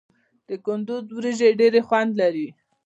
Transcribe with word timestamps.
د 0.47 0.49
کندز 0.65 1.05
وریجې 1.15 1.49
ډیر 1.59 1.73
خوند 1.87 2.11
لري. 2.21 2.47